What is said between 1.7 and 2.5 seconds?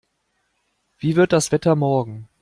morgen?